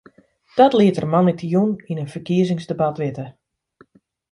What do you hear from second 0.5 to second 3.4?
Dat liet er moandeitejûn yn in ferkiezingsdebat witte.